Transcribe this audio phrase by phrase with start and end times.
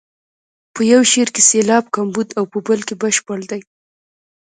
[0.73, 3.61] په یو شعر کې سېلاب کمبود او په بل کې بشپړ دی.